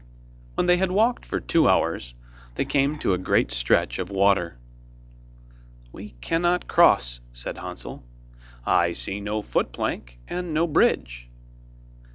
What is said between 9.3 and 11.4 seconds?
foot plank, and no bridge.